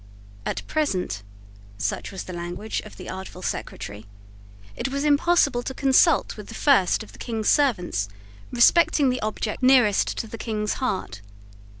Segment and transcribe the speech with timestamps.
[0.47, 1.21] At present,
[1.77, 4.07] such was the language of the artful Secretary,
[4.75, 8.07] it was impossible to consult with the first of the King's servants
[8.51, 11.21] respecting the object nearest to the King's heart.